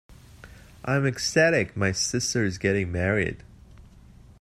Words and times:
I 0.83 0.95
am 0.95 1.05
ecstatic 1.05 1.77
my 1.77 1.91
sister 1.91 2.43
is 2.43 2.57
getting 2.57 2.91
married!. 2.91 3.43